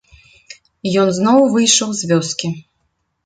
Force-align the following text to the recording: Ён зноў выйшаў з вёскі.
Ён 1.01 1.11
зноў 1.17 1.39
выйшаў 1.55 1.89
з 1.99 2.09
вёскі. 2.13 2.53